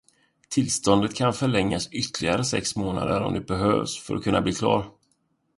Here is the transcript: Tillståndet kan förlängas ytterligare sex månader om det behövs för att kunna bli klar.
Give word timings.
Tillståndet 0.49 1.15
kan 1.15 1.33
förlängas 1.33 1.89
ytterligare 1.91 2.43
sex 2.43 2.75
månader 2.75 3.21
om 3.21 3.33
det 3.33 3.41
behövs 3.41 3.99
för 4.03 4.15
att 4.15 4.23
kunna 4.23 4.41
bli 4.41 4.53
klar. 4.53 4.85